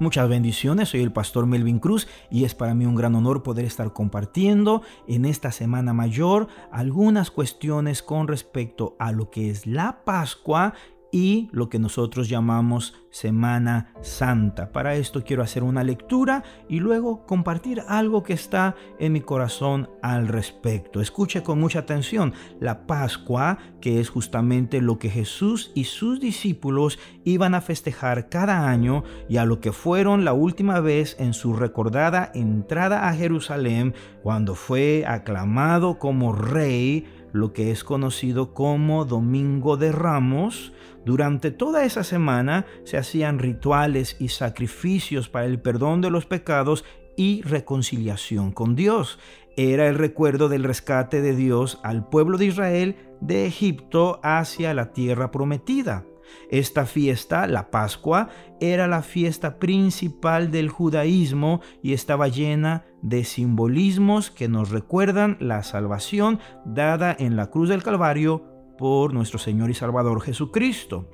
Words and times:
Muchas 0.00 0.30
bendiciones, 0.30 0.88
soy 0.88 1.02
el 1.02 1.12
pastor 1.12 1.44
Melvin 1.44 1.78
Cruz 1.78 2.08
y 2.30 2.44
es 2.44 2.54
para 2.54 2.72
mí 2.72 2.86
un 2.86 2.94
gran 2.94 3.14
honor 3.14 3.42
poder 3.42 3.66
estar 3.66 3.92
compartiendo 3.92 4.80
en 5.06 5.26
esta 5.26 5.52
Semana 5.52 5.92
Mayor 5.92 6.48
algunas 6.72 7.30
cuestiones 7.30 8.02
con 8.02 8.26
respecto 8.26 8.96
a 8.98 9.12
lo 9.12 9.30
que 9.30 9.50
es 9.50 9.66
la 9.66 10.02
Pascua 10.06 10.72
y 11.12 11.48
lo 11.52 11.68
que 11.68 11.78
nosotros 11.78 12.28
llamamos 12.28 12.94
Semana 13.10 13.92
Santa. 14.02 14.70
Para 14.72 14.94
esto 14.94 15.24
quiero 15.24 15.42
hacer 15.42 15.62
una 15.62 15.82
lectura 15.82 16.44
y 16.68 16.78
luego 16.78 17.26
compartir 17.26 17.82
algo 17.88 18.22
que 18.22 18.32
está 18.32 18.76
en 18.98 19.12
mi 19.12 19.20
corazón 19.20 19.90
al 20.02 20.28
respecto. 20.28 21.00
Escuche 21.00 21.42
con 21.42 21.58
mucha 21.58 21.80
atención 21.80 22.32
la 22.60 22.86
Pascua, 22.86 23.58
que 23.80 24.00
es 24.00 24.10
justamente 24.10 24.80
lo 24.80 24.98
que 24.98 25.10
Jesús 25.10 25.72
y 25.74 25.84
sus 25.84 26.20
discípulos 26.20 26.98
iban 27.24 27.54
a 27.54 27.60
festejar 27.60 28.28
cada 28.28 28.68
año 28.68 29.02
y 29.28 29.38
a 29.38 29.44
lo 29.44 29.60
que 29.60 29.72
fueron 29.72 30.24
la 30.24 30.32
última 30.32 30.80
vez 30.80 31.16
en 31.18 31.34
su 31.34 31.54
recordada 31.54 32.30
entrada 32.34 33.08
a 33.08 33.14
Jerusalén 33.14 33.94
cuando 34.22 34.54
fue 34.54 35.04
aclamado 35.06 35.98
como 35.98 36.32
rey 36.32 37.06
lo 37.32 37.52
que 37.52 37.70
es 37.70 37.84
conocido 37.84 38.54
como 38.54 39.04
Domingo 39.04 39.76
de 39.76 39.92
Ramos. 39.92 40.72
Durante 41.04 41.50
toda 41.50 41.84
esa 41.84 42.04
semana 42.04 42.66
se 42.84 42.96
hacían 42.96 43.38
rituales 43.38 44.16
y 44.18 44.28
sacrificios 44.28 45.28
para 45.28 45.46
el 45.46 45.60
perdón 45.60 46.00
de 46.00 46.10
los 46.10 46.26
pecados 46.26 46.84
y 47.16 47.42
reconciliación 47.42 48.52
con 48.52 48.76
Dios. 48.76 49.18
Era 49.56 49.88
el 49.88 49.96
recuerdo 49.96 50.48
del 50.48 50.64
rescate 50.64 51.20
de 51.20 51.34
Dios 51.34 51.80
al 51.82 52.08
pueblo 52.08 52.38
de 52.38 52.46
Israel 52.46 52.96
de 53.20 53.46
Egipto 53.46 54.20
hacia 54.22 54.74
la 54.74 54.92
tierra 54.92 55.30
prometida. 55.30 56.04
Esta 56.50 56.86
fiesta, 56.86 57.46
la 57.46 57.70
Pascua, 57.70 58.28
era 58.60 58.86
la 58.86 59.02
fiesta 59.02 59.58
principal 59.58 60.50
del 60.50 60.68
judaísmo 60.68 61.60
y 61.82 61.92
estaba 61.92 62.28
llena 62.28 62.84
de 63.02 63.24
simbolismos 63.24 64.30
que 64.30 64.48
nos 64.48 64.70
recuerdan 64.70 65.36
la 65.40 65.62
salvación 65.62 66.40
dada 66.64 67.14
en 67.18 67.36
la 67.36 67.50
cruz 67.50 67.68
del 67.68 67.82
Calvario 67.82 68.44
por 68.78 69.14
nuestro 69.14 69.38
Señor 69.38 69.70
y 69.70 69.74
Salvador 69.74 70.20
Jesucristo. 70.20 71.08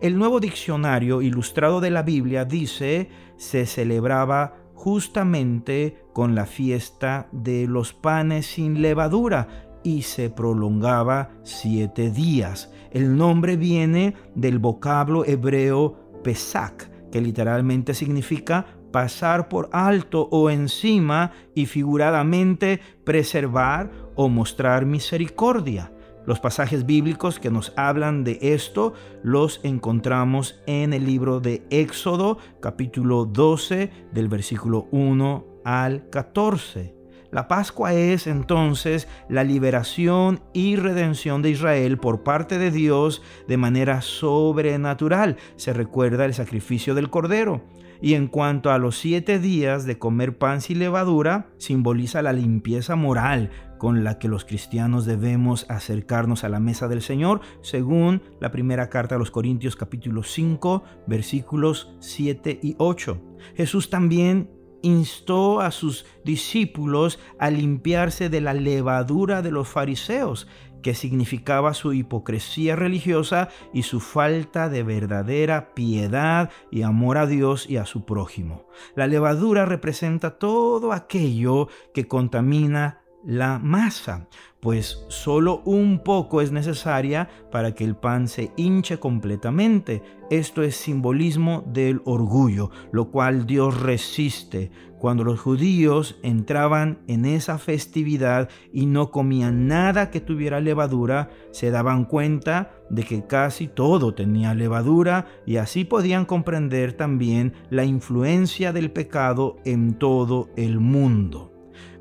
El 0.00 0.18
nuevo 0.18 0.40
diccionario 0.40 1.22
ilustrado 1.22 1.80
de 1.80 1.90
la 1.90 2.02
Biblia 2.02 2.44
dice 2.44 3.08
se 3.36 3.66
celebraba 3.66 4.54
justamente 4.74 6.04
con 6.12 6.34
la 6.34 6.46
fiesta 6.46 7.28
de 7.32 7.66
los 7.66 7.92
panes 7.92 8.46
sin 8.46 8.82
levadura 8.82 9.73
y 9.84 10.02
se 10.02 10.30
prolongaba 10.30 11.30
siete 11.44 12.10
días. 12.10 12.72
El 12.90 13.16
nombre 13.16 13.56
viene 13.56 14.14
del 14.34 14.58
vocablo 14.58 15.24
hebreo 15.24 16.20
Pesach, 16.24 16.88
que 17.12 17.20
literalmente 17.20 17.94
significa 17.94 18.66
pasar 18.90 19.48
por 19.48 19.68
alto 19.72 20.28
o 20.30 20.50
encima 20.50 21.32
y 21.54 21.66
figuradamente 21.66 22.80
preservar 23.04 23.90
o 24.16 24.28
mostrar 24.28 24.86
misericordia. 24.86 25.92
Los 26.26 26.40
pasajes 26.40 26.86
bíblicos 26.86 27.38
que 27.38 27.50
nos 27.50 27.72
hablan 27.76 28.24
de 28.24 28.38
esto 28.40 28.94
los 29.22 29.60
encontramos 29.62 30.60
en 30.66 30.94
el 30.94 31.04
libro 31.04 31.40
de 31.40 31.66
Éxodo 31.68 32.38
capítulo 32.60 33.26
12 33.26 33.90
del 34.12 34.28
versículo 34.28 34.88
1 34.90 35.44
al 35.64 36.08
14. 36.08 37.03
La 37.34 37.48
Pascua 37.48 37.92
es 37.94 38.28
entonces 38.28 39.08
la 39.28 39.42
liberación 39.42 40.40
y 40.52 40.76
redención 40.76 41.42
de 41.42 41.50
Israel 41.50 41.98
por 41.98 42.22
parte 42.22 42.58
de 42.58 42.70
Dios 42.70 43.22
de 43.48 43.56
manera 43.56 44.02
sobrenatural. 44.02 45.36
Se 45.56 45.72
recuerda 45.72 46.26
el 46.26 46.34
sacrificio 46.34 46.94
del 46.94 47.10
Cordero. 47.10 47.64
Y 48.00 48.14
en 48.14 48.28
cuanto 48.28 48.70
a 48.70 48.78
los 48.78 48.96
siete 48.96 49.40
días 49.40 49.84
de 49.84 49.98
comer 49.98 50.38
pan 50.38 50.60
sin 50.60 50.78
levadura, 50.78 51.48
simboliza 51.58 52.22
la 52.22 52.32
limpieza 52.32 52.94
moral 52.94 53.50
con 53.78 54.04
la 54.04 54.20
que 54.20 54.28
los 54.28 54.44
cristianos 54.44 55.04
debemos 55.04 55.66
acercarnos 55.68 56.44
a 56.44 56.48
la 56.48 56.60
mesa 56.60 56.86
del 56.86 57.02
Señor, 57.02 57.40
según 57.62 58.22
la 58.40 58.52
primera 58.52 58.88
carta 58.90 59.16
a 59.16 59.18
los 59.18 59.32
Corintios 59.32 59.74
capítulo 59.74 60.22
5, 60.22 60.84
versículos 61.08 61.96
7 61.98 62.60
y 62.62 62.76
8. 62.78 63.20
Jesús 63.56 63.90
también 63.90 64.50
instó 64.84 65.60
a 65.60 65.70
sus 65.70 66.06
discípulos 66.24 67.18
a 67.38 67.50
limpiarse 67.50 68.28
de 68.28 68.40
la 68.40 68.54
levadura 68.54 69.42
de 69.42 69.50
los 69.50 69.68
fariseos, 69.68 70.46
que 70.82 70.94
significaba 70.94 71.72
su 71.72 71.94
hipocresía 71.94 72.76
religiosa 72.76 73.48
y 73.72 73.84
su 73.84 74.00
falta 74.00 74.68
de 74.68 74.82
verdadera 74.82 75.72
piedad 75.74 76.50
y 76.70 76.82
amor 76.82 77.16
a 77.16 77.26
Dios 77.26 77.68
y 77.68 77.78
a 77.78 77.86
su 77.86 78.04
prójimo. 78.04 78.68
La 78.94 79.06
levadura 79.06 79.64
representa 79.64 80.38
todo 80.38 80.92
aquello 80.92 81.68
que 81.94 82.06
contamina 82.06 83.03
la 83.26 83.58
masa, 83.58 84.28
pues 84.60 85.04
solo 85.08 85.62
un 85.64 86.02
poco 86.02 86.40
es 86.40 86.52
necesaria 86.52 87.28
para 87.50 87.74
que 87.74 87.84
el 87.84 87.96
pan 87.96 88.28
se 88.28 88.50
hinche 88.56 88.98
completamente. 88.98 90.02
Esto 90.30 90.62
es 90.62 90.76
simbolismo 90.76 91.64
del 91.66 92.00
orgullo, 92.04 92.70
lo 92.92 93.10
cual 93.10 93.46
Dios 93.46 93.80
resiste. 93.80 94.70
Cuando 94.98 95.22
los 95.22 95.38
judíos 95.38 96.18
entraban 96.22 97.00
en 97.08 97.26
esa 97.26 97.58
festividad 97.58 98.48
y 98.72 98.86
no 98.86 99.10
comían 99.10 99.66
nada 99.66 100.10
que 100.10 100.20
tuviera 100.20 100.60
levadura, 100.60 101.28
se 101.50 101.70
daban 101.70 102.06
cuenta 102.06 102.72
de 102.88 103.02
que 103.02 103.26
casi 103.26 103.68
todo 103.68 104.14
tenía 104.14 104.54
levadura 104.54 105.26
y 105.44 105.58
así 105.58 105.84
podían 105.84 106.24
comprender 106.24 106.94
también 106.94 107.52
la 107.68 107.84
influencia 107.84 108.72
del 108.72 108.90
pecado 108.90 109.56
en 109.66 109.98
todo 109.98 110.48
el 110.56 110.80
mundo. 110.80 111.53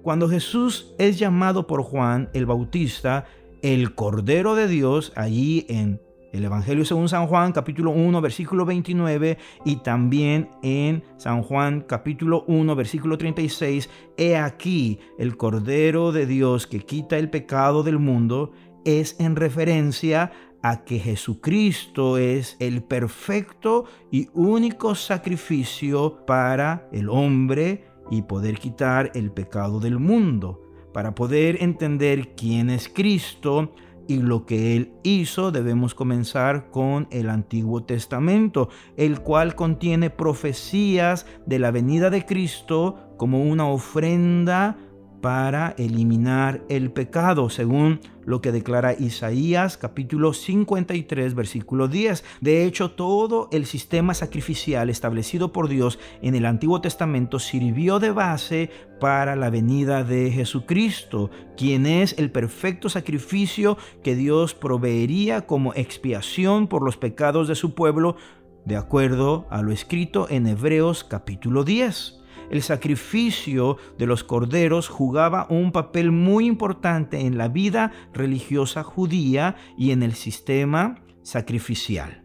Cuando 0.04 0.28
Jesús 0.28 0.94
es 0.98 1.18
llamado 1.18 1.66
por 1.66 1.82
Juan 1.82 2.30
el 2.34 2.46
Bautista, 2.46 3.26
el 3.62 3.96
Cordero 3.96 4.54
de 4.54 4.68
Dios, 4.68 5.14
allí 5.16 5.66
en 5.70 6.02
el 6.34 6.44
Evangelio 6.44 6.84
según 6.84 7.08
San 7.08 7.26
Juan 7.26 7.54
capítulo 7.54 7.92
1 7.92 8.20
versículo 8.20 8.66
29 8.66 9.38
y 9.64 9.78
también 9.78 10.50
en 10.62 11.06
San 11.16 11.42
Juan 11.42 11.86
capítulo 11.88 12.44
1 12.48 12.76
versículo 12.76 13.18
36, 13.18 13.90
he 14.18 14.36
aquí 14.36 15.00
el 15.18 15.38
Cordero 15.38 16.12
de 16.12 16.26
Dios 16.26 16.68
que 16.68 16.82
quita 16.82 17.18
el 17.18 17.30
pecado 17.30 17.82
del 17.82 17.98
mundo, 17.98 18.52
es 18.84 19.18
en 19.22 19.38
referencia 19.38 20.34
a 20.62 20.84
que 20.84 21.00
Jesucristo 21.00 22.18
es 22.18 22.58
el 22.60 22.84
perfecto 22.84 23.86
y 24.12 24.28
único 24.34 24.96
sacrificio 24.96 26.26
para 26.26 26.90
el 26.92 27.08
hombre 27.08 27.93
y 28.10 28.24
poder 28.24 28.60
quitar 28.60 29.12
el 29.16 29.32
pecado 29.32 29.80
del 29.80 30.00
mundo. 30.00 30.62
Para 30.94 31.16
poder 31.16 31.62
entender 31.64 32.36
quién 32.36 32.70
es 32.70 32.88
Cristo 32.88 33.74
y 34.08 34.18
lo 34.18 34.46
que 34.46 34.76
Él 34.76 34.92
hizo, 35.04 35.52
debemos 35.52 35.96
comenzar 35.96 36.70
con 36.70 37.08
el 37.10 37.30
Antiguo 37.30 37.84
Testamento, 37.84 38.70
el 38.98 39.22
cual 39.22 39.56
contiene 39.56 40.10
profecías 40.10 41.26
de 41.46 41.60
la 41.60 41.72
venida 41.72 42.10
de 42.10 42.26
Cristo 42.26 42.98
como 43.18 43.44
una 43.44 43.68
ofrenda 43.68 44.78
para 45.24 45.74
eliminar 45.78 46.66
el 46.68 46.92
pecado, 46.92 47.50
según 47.50 48.02
lo 48.26 48.42
que 48.42 48.52
declara 48.52 48.92
Isaías 48.92 49.78
capítulo 49.78 50.34
53 50.34 51.34
versículo 51.34 51.88
10. 51.88 52.26
De 52.42 52.66
hecho, 52.66 52.92
todo 52.92 53.48
el 53.54 53.66
sistema 53.66 54.16
sacrificial 54.16 54.90
establecido 54.90 55.54
por 55.54 55.70
Dios 55.70 55.98
en 56.22 56.36
el 56.36 56.46
Antiguo 56.46 56.82
Testamento 56.82 57.40
sirvió 57.40 58.00
de 58.00 58.12
base 58.12 58.70
para 59.00 59.38
la 59.38 59.50
venida 59.50 60.04
de 60.04 60.30
Jesucristo, 60.30 61.32
quien 61.56 61.86
es 61.86 62.20
el 62.20 62.30
perfecto 62.30 62.90
sacrificio 62.90 63.78
que 64.04 64.16
Dios 64.16 64.54
proveería 64.54 65.46
como 65.46 65.74
expiación 65.74 66.68
por 66.68 66.84
los 66.84 66.98
pecados 66.98 67.48
de 67.48 67.56
su 67.56 67.76
pueblo, 67.76 68.18
de 68.66 68.76
acuerdo 68.76 69.48
a 69.50 69.62
lo 69.62 69.72
escrito 69.72 70.28
en 70.30 70.48
Hebreos 70.48 71.06
capítulo 71.06 71.64
10 71.64 72.23
el 72.50 72.62
sacrificio 72.62 73.78
de 73.98 74.06
los 74.06 74.24
corderos 74.24 74.88
jugaba 74.88 75.48
un 75.50 75.72
papel 75.72 76.12
muy 76.12 76.46
importante 76.46 77.22
en 77.22 77.38
la 77.38 77.48
vida 77.48 77.92
religiosa 78.14 78.84
judía 78.84 79.56
y 79.78 79.92
en 79.92 80.04
el 80.04 80.14
sistema 80.14 80.96
sacrificial. 81.22 82.23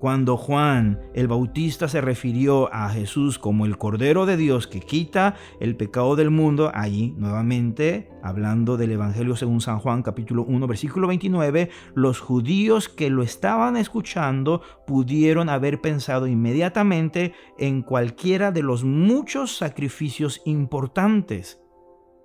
Cuando 0.00 0.38
Juan 0.38 0.98
el 1.12 1.28
Bautista 1.28 1.86
se 1.86 2.00
refirió 2.00 2.72
a 2.72 2.88
Jesús 2.88 3.38
como 3.38 3.66
el 3.66 3.76
Cordero 3.76 4.24
de 4.24 4.38
Dios 4.38 4.66
que 4.66 4.80
quita 4.80 5.34
el 5.60 5.76
pecado 5.76 6.16
del 6.16 6.30
mundo, 6.30 6.72
ahí 6.72 7.14
nuevamente 7.18 8.08
hablando 8.22 8.78
del 8.78 8.92
Evangelio 8.92 9.36
según 9.36 9.60
San 9.60 9.78
Juan 9.78 10.02
capítulo 10.02 10.42
1 10.44 10.66
versículo 10.66 11.06
29, 11.06 11.68
los 11.94 12.18
judíos 12.18 12.88
que 12.88 13.10
lo 13.10 13.22
estaban 13.22 13.76
escuchando 13.76 14.62
pudieron 14.86 15.50
haber 15.50 15.82
pensado 15.82 16.26
inmediatamente 16.26 17.34
en 17.58 17.82
cualquiera 17.82 18.52
de 18.52 18.62
los 18.62 18.84
muchos 18.84 19.54
sacrificios 19.54 20.40
importantes, 20.46 21.60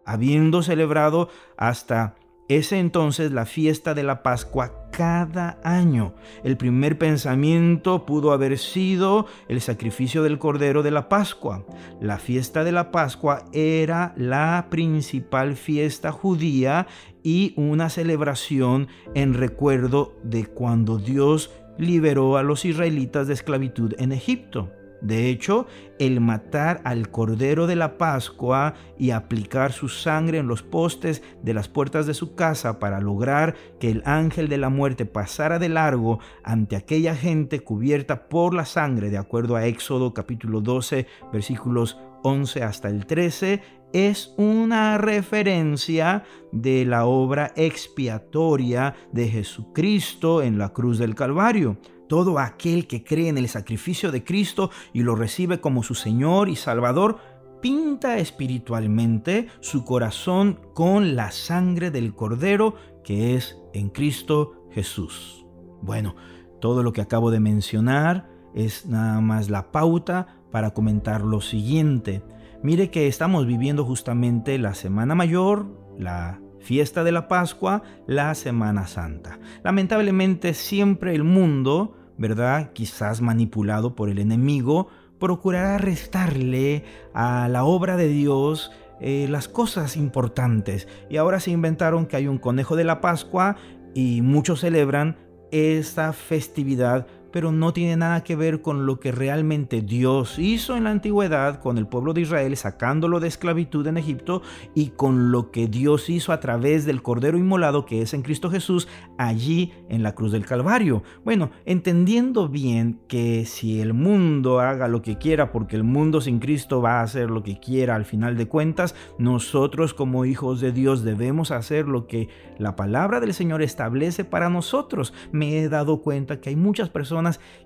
habiendo 0.05 0.63
celebrado 0.63 1.27
hasta 1.57 2.15
Es 2.47 2.71
entonces 2.71 3.31
la 3.31 3.47
fiesta 3.47 3.95
de 3.95 4.03
la 4.03 4.21
Pascua 4.21 4.87
cada 4.91 5.57
año. 5.63 6.13
El 6.43 6.57
primer 6.57 6.95
pensamiento 6.95 8.05
pudo 8.05 8.33
haber 8.33 8.59
sido 8.59 9.25
el 9.47 9.61
sacrificio 9.61 10.21
del 10.21 10.37
Cordero 10.37 10.83
de 10.83 10.91
la 10.91 11.09
Pascua. 11.09 11.65
La 11.99 12.19
fiesta 12.19 12.63
de 12.63 12.71
la 12.71 12.91
Pascua 12.91 13.45
era 13.51 14.13
la 14.15 14.67
principal 14.69 15.55
fiesta 15.55 16.11
judía 16.11 16.85
y 17.23 17.55
una 17.57 17.89
celebración 17.89 18.89
en 19.15 19.33
recuerdo 19.33 20.15
de 20.21 20.45
cuando 20.45 20.99
Dios 20.99 21.49
liberó 21.79 22.37
a 22.37 22.43
los 22.43 22.63
israelitas 22.63 23.25
de 23.25 23.33
esclavitud 23.33 23.95
en 23.97 24.11
Egipto. 24.11 24.71
De 25.05 25.29
hecho, 25.29 25.67
el 25.99 26.19
matar 26.19 26.81
al 26.83 27.11
Cordero 27.11 27.67
de 27.67 27.75
la 27.75 27.99
Pascua 27.99 28.73
y 28.97 29.11
aplicar 29.11 29.71
su 29.71 29.87
sangre 29.87 30.39
en 30.39 30.47
los 30.47 30.63
postes 30.63 31.21
de 31.43 31.53
las 31.53 31.69
puertas 31.69 32.07
de 32.07 32.15
su 32.15 32.33
casa 32.33 32.79
para 32.79 32.99
lograr 32.99 33.53
que 33.79 33.91
el 33.91 34.01
ángel 34.05 34.49
de 34.49 34.57
la 34.57 34.69
muerte 34.69 35.05
pasara 35.05 35.59
de 35.59 35.69
largo 35.69 36.17
ante 36.43 36.75
aquella 36.75 37.15
gente 37.15 37.59
cubierta 37.59 38.27
por 38.29 38.55
la 38.55 38.65
sangre, 38.65 39.11
de 39.11 39.19
acuerdo 39.19 39.55
a 39.55 39.67
Éxodo 39.67 40.11
capítulo 40.11 40.59
12, 40.59 41.05
versículos 41.31 41.99
11 42.23 42.63
hasta 42.63 42.87
el 42.89 43.05
13, 43.05 43.61
es 43.93 44.33
una 44.37 44.97
referencia 44.97 46.23
de 46.51 46.83
la 46.83 47.05
obra 47.05 47.53
expiatoria 47.55 48.95
de 49.11 49.27
Jesucristo 49.27 50.41
en 50.41 50.57
la 50.57 50.69
cruz 50.69 50.97
del 50.97 51.13
Calvario. 51.13 51.77
Todo 52.07 52.39
aquel 52.39 52.87
que 52.87 53.03
cree 53.03 53.29
en 53.29 53.37
el 53.37 53.49
sacrificio 53.49 54.11
de 54.11 54.23
Cristo 54.23 54.69
y 54.93 55.03
lo 55.03 55.15
recibe 55.15 55.59
como 55.59 55.83
su 55.83 55.95
Señor 55.95 56.49
y 56.49 56.55
Salvador, 56.55 57.17
pinta 57.61 58.17
espiritualmente 58.19 59.47
su 59.59 59.85
corazón 59.85 60.59
con 60.73 61.15
la 61.15 61.31
sangre 61.31 61.89
del 61.89 62.13
Cordero 62.13 62.75
que 63.03 63.35
es 63.35 63.57
en 63.73 63.89
Cristo 63.89 64.67
Jesús. 64.71 65.45
Bueno, 65.81 66.15
todo 66.59 66.83
lo 66.83 66.93
que 66.93 67.01
acabo 67.01 67.31
de 67.31 67.39
mencionar 67.39 68.29
es 68.53 68.85
nada 68.85 69.21
más 69.21 69.49
la 69.49 69.71
pauta 69.71 70.41
para 70.51 70.71
comentar 70.73 71.21
lo 71.21 71.41
siguiente. 71.41 72.23
Mire 72.63 72.89
que 72.89 73.07
estamos 73.07 73.45
viviendo 73.45 73.85
justamente 73.85 74.57
la 74.57 74.73
Semana 74.73 75.13
Mayor, 75.13 75.67
la 75.97 76.41
fiesta 76.65 77.03
de 77.03 77.11
la 77.11 77.27
Pascua, 77.27 77.83
la 78.07 78.33
Semana 78.33 78.87
Santa. 78.87 79.39
Lamentablemente 79.63 80.55
siempre 80.55 81.13
el 81.13 81.23
mundo, 81.23 81.95
¿verdad? 82.17 82.73
Quizás 82.73 83.21
manipulado 83.21 83.95
por 83.95 84.09
el 84.09 84.17
enemigo, 84.17 84.87
procurará 85.19 85.77
restarle 85.77 86.83
a 87.13 87.47
la 87.49 87.63
obra 87.63 87.97
de 87.97 88.07
Dios 88.07 88.71
eh, 88.99 89.27
las 89.29 89.47
cosas 89.47 89.95
importantes. 89.95 90.87
Y 91.07 91.17
ahora 91.17 91.39
se 91.39 91.51
inventaron 91.51 92.07
que 92.07 92.17
hay 92.17 92.27
un 92.27 92.39
conejo 92.39 92.75
de 92.75 92.83
la 92.83 92.99
Pascua 92.99 93.57
y 93.93 94.21
muchos 94.23 94.61
celebran 94.61 95.17
esta 95.51 96.13
festividad 96.13 97.05
pero 97.35 97.51
no 97.51 97.73
tiene 97.73 97.97
nada 97.97 98.23
que 98.23 98.37
ver 98.37 98.61
con 98.61 98.85
lo 98.85 99.01
que 99.01 99.11
realmente 99.11 99.81
Dios 99.81 100.39
hizo 100.39 100.77
en 100.77 100.85
la 100.85 100.91
antigüedad 100.91 101.59
con 101.59 101.77
el 101.77 101.85
pueblo 101.85 102.13
de 102.13 102.21
Israel, 102.21 102.55
sacándolo 102.55 103.19
de 103.19 103.27
esclavitud 103.27 103.85
en 103.87 103.97
Egipto, 103.97 104.41
y 104.73 104.91
con 104.91 105.33
lo 105.33 105.51
que 105.51 105.67
Dios 105.67 106.09
hizo 106.09 106.31
a 106.31 106.39
través 106.39 106.85
del 106.85 107.01
Cordero 107.01 107.37
Inmolado 107.37 107.85
que 107.85 108.01
es 108.01 108.13
en 108.13 108.21
Cristo 108.21 108.49
Jesús, 108.49 108.87
allí 109.17 109.73
en 109.89 110.01
la 110.01 110.15
cruz 110.15 110.31
del 110.31 110.45
Calvario. 110.45 111.03
Bueno, 111.25 111.51
entendiendo 111.65 112.47
bien 112.47 113.01
que 113.09 113.43
si 113.43 113.81
el 113.81 113.93
mundo 113.93 114.61
haga 114.61 114.87
lo 114.87 115.01
que 115.01 115.17
quiera, 115.17 115.51
porque 115.51 115.75
el 115.75 115.83
mundo 115.83 116.21
sin 116.21 116.39
Cristo 116.39 116.81
va 116.81 117.01
a 117.01 117.03
hacer 117.03 117.29
lo 117.29 117.43
que 117.43 117.59
quiera 117.59 117.95
al 117.95 118.05
final 118.05 118.37
de 118.37 118.47
cuentas, 118.47 118.95
nosotros 119.19 119.93
como 119.93 120.23
hijos 120.23 120.61
de 120.61 120.71
Dios 120.71 121.03
debemos 121.03 121.51
hacer 121.51 121.89
lo 121.89 122.07
que 122.07 122.29
la 122.57 122.77
palabra 122.77 123.19
del 123.19 123.33
Señor 123.33 123.61
establece 123.61 124.23
para 124.23 124.49
nosotros. 124.49 125.13
Me 125.33 125.59
he 125.59 125.67
dado 125.67 126.01
cuenta 126.01 126.39
que 126.39 126.47
hay 126.47 126.55
muchas 126.55 126.87
personas 126.87 127.24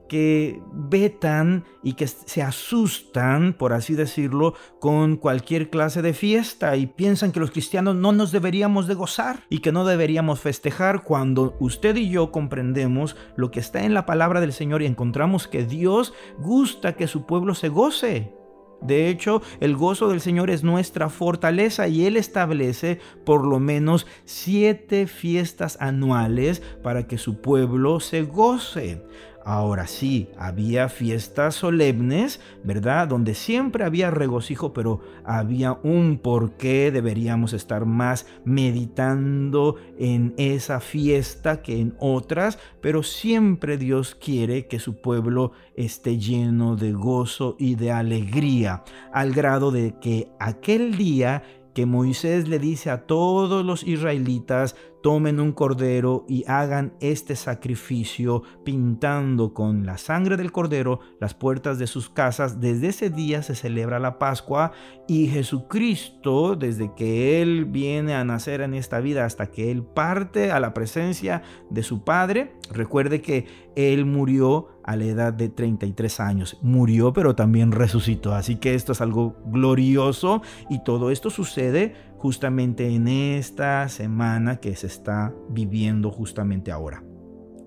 que 0.10 0.62
vetan 0.74 1.64
y 1.84 1.94
que 1.94 2.08
se 2.08 2.42
asustan, 2.42 3.54
por 3.54 3.74
así 3.74 3.94
decirlo, 3.94 4.56
con 4.80 5.16
cualquier 5.16 5.70
clase 5.70 6.02
de 6.02 6.14
fiesta 6.14 6.76
y 6.76 6.88
piensan 6.88 7.32
que 7.32 7.40
los 7.40 7.52
cristianos 7.52 7.96
no 7.96 8.12
nos 8.12 8.32
deberíamos 8.32 8.88
de 8.88 8.96
gozar 8.96 9.44
y 9.50 9.60
que 9.60 9.72
no 9.72 9.86
deberíamos 9.86 10.42
festejar 10.42 11.04
cuando 11.04 11.56
usted 11.60 11.96
y 11.96 12.10
yo 12.10 12.32
comprendemos 12.32 13.16
lo 13.38 13.52
que 13.52 13.60
está 13.60 13.84
en 13.86 13.94
la 13.94 14.06
palabra 14.06 14.42
del 14.42 14.52
Señor 14.52 14.82
y 14.82 14.88
encontramos 14.88 15.48
que 15.48 15.64
Dios 15.64 16.14
gusta 16.40 16.96
que 16.96 17.08
su 17.08 17.26
pueblo 17.26 17.54
se 17.54 17.70
goce. 17.70 18.34
De 18.82 19.10
hecho, 19.10 19.42
el 19.60 19.76
gozo 19.76 20.08
del 20.08 20.22
Señor 20.22 20.50
es 20.50 20.64
nuestra 20.64 21.10
fortaleza 21.10 21.88
y 21.88 22.06
Él 22.06 22.16
establece 22.16 23.00
por 23.26 23.46
lo 23.46 23.60
menos 23.60 24.08
siete 24.24 25.06
fiestas 25.08 25.78
anuales 25.82 26.62
para 26.82 27.06
que 27.06 27.18
su 27.18 27.42
pueblo 27.42 28.00
se 28.00 28.24
goce. 28.24 29.04
Ahora 29.46 29.88
sí, 29.88 30.30
había 30.38 30.90
fiestas 30.90 31.56
solemnes, 31.56 32.40
¿verdad? 32.64 33.08
Donde 33.08 33.34
siempre 33.34 33.84
había 33.84 34.12
regocijo, 34.12 34.74
pero 34.74 35.00
había 35.24 35.74
un 35.84 36.20
por 36.22 36.52
qué 36.52 36.92
deberíamos 36.92 37.54
estar 37.54 37.86
más 37.86 38.28
meditando 38.44 39.78
en 39.98 40.34
esa 40.38 40.80
fiesta 40.80 41.62
que 41.62 41.80
en 41.80 41.96
otras, 42.00 42.60
pero 42.82 43.02
siempre 43.02 43.78
Dios 43.78 44.14
quiere 44.14 44.68
que 44.68 44.80
su 44.80 45.02
pueblo 45.02 45.54
esté 45.74 46.18
lleno 46.18 46.76
de 46.76 46.92
gozo 46.92 47.56
y 47.58 47.76
de 47.76 47.92
alegría, 47.92 48.84
al 49.14 49.32
grado 49.34 49.72
de 49.72 49.96
que 50.00 50.30
aquel 50.40 50.98
día 50.98 51.44
que 51.74 51.86
Moisés 51.86 52.48
le 52.48 52.60
dice 52.60 52.90
a 52.90 53.06
todos 53.06 53.66
los 53.66 53.84
israelitas, 53.84 54.76
tomen 55.02 55.40
un 55.40 55.52
cordero 55.52 56.26
y 56.28 56.44
hagan 56.48 56.94
este 57.00 57.36
sacrificio 57.36 58.44
pintando 58.64 59.54
con 59.54 59.86
la 59.86 59.98
sangre 59.98 60.38
del 60.38 60.52
cordero 60.52 61.00
las 61.20 61.34
puertas 61.34 61.80
de 61.80 61.88
sus 61.88 62.10
casas. 62.10 62.60
Desde 62.60 62.88
ese 62.88 63.10
día 63.10 63.42
se 63.44 63.56
celebra 63.56 64.00
la 64.00 64.20
Pascua 64.20 64.72
y 65.08 65.28
Jesucristo, 65.28 66.56
desde 66.56 66.94
que 66.96 67.42
Él 67.42 67.66
viene 67.66 68.14
a 68.14 68.24
nacer 68.24 68.62
en 68.62 68.74
esta 68.74 69.00
vida 69.00 69.26
hasta 69.26 69.48
que 69.48 69.72
Él 69.72 69.84
parte 69.84 70.52
a 70.52 70.60
la 70.60 70.74
presencia 70.74 71.42
de 71.70 71.84
su 71.84 72.04
Padre, 72.04 72.56
recuerde 72.72 73.22
que 73.22 73.48
Él 73.76 74.06
murió 74.06 74.68
a 74.84 74.96
la 74.96 75.06
edad 75.06 75.34
de 75.34 75.50
33 75.50 76.20
años. 76.20 76.58
Murió 76.62 77.14
pero 77.14 77.36
también 77.36 77.72
resucitó. 77.72 78.34
Así 78.34 78.56
que 78.56 78.74
esto 78.74 78.94
es 78.94 79.02
algo 79.02 79.36
glorioso 79.46 80.42
y 80.70 80.84
todo 80.84 81.12
esto 81.12 81.30
sucede 81.30 81.96
justamente 82.20 82.94
en 82.94 83.08
esta 83.08 83.88
semana 83.88 84.58
que 84.58 84.76
se 84.76 84.88
está 84.88 85.34
viviendo 85.50 86.12
justamente 86.12 86.72
ahora. 86.72 87.02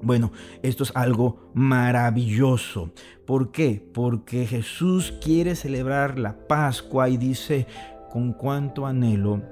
Bueno, 0.02 0.32
esto 0.62 0.82
es 0.82 0.92
algo 0.94 1.50
maravilloso. 1.54 2.92
¿Por 3.24 3.50
qué? 3.50 3.82
Porque 3.94 4.46
Jesús 4.46 5.14
quiere 5.22 5.54
celebrar 5.54 6.18
la 6.18 6.46
Pascua 6.46 7.08
y 7.08 7.16
dice, 7.16 7.66
con 8.10 8.32
cuánto 8.32 8.86
anhelo 8.86 9.42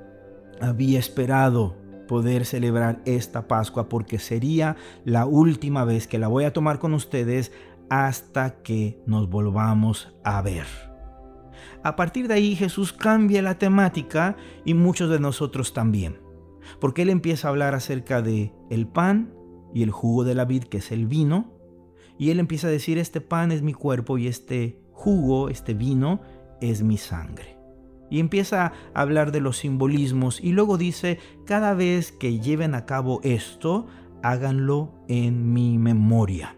había 0.60 0.98
esperado 0.98 1.76
poder 2.06 2.44
celebrar 2.44 3.00
esta 3.06 3.48
Pascua 3.48 3.88
porque 3.88 4.18
sería 4.18 4.76
la 5.04 5.25
última 5.25 5.84
vez 5.84 6.06
que 6.06 6.18
la 6.18 6.28
voy 6.28 6.44
a 6.44 6.52
tomar 6.52 6.78
con 6.78 6.92
ustedes 6.92 7.52
hasta 7.88 8.62
que 8.62 9.00
nos 9.06 9.30
volvamos 9.30 10.12
a 10.25 10.42
ver. 10.42 10.89
A 11.82 11.96
partir 11.96 12.28
de 12.28 12.34
ahí 12.34 12.56
Jesús 12.56 12.92
cambia 12.92 13.42
la 13.42 13.58
temática 13.58 14.36
y 14.64 14.74
muchos 14.74 15.10
de 15.10 15.20
nosotros 15.20 15.72
también. 15.72 16.20
Porque 16.80 17.02
Él 17.02 17.10
empieza 17.10 17.48
a 17.48 17.50
hablar 17.50 17.74
acerca 17.74 18.22
de 18.22 18.52
el 18.70 18.86
pan 18.86 19.34
y 19.74 19.82
el 19.82 19.90
jugo 19.90 20.24
de 20.24 20.34
la 20.34 20.44
vid, 20.44 20.64
que 20.64 20.78
es 20.78 20.92
el 20.92 21.06
vino. 21.06 21.52
Y 22.18 22.30
Él 22.30 22.38
empieza 22.38 22.66
a 22.66 22.70
decir, 22.70 22.98
este 22.98 23.20
pan 23.20 23.50
es 23.52 23.62
mi 23.62 23.72
cuerpo 23.72 24.18
y 24.18 24.26
este 24.26 24.80
jugo, 24.92 25.48
este 25.48 25.74
vino, 25.74 26.20
es 26.60 26.82
mi 26.82 26.98
sangre. 26.98 27.56
Y 28.10 28.18
empieza 28.18 28.66
a 28.66 29.00
hablar 29.00 29.32
de 29.32 29.40
los 29.40 29.58
simbolismos 29.58 30.40
y 30.40 30.52
luego 30.52 30.76
dice, 30.76 31.18
cada 31.46 31.74
vez 31.74 32.12
que 32.12 32.40
lleven 32.40 32.74
a 32.74 32.84
cabo 32.84 33.20
esto, 33.22 33.86
háganlo 34.22 34.92
en 35.08 35.52
mi 35.52 35.78
memoria. 35.78 36.56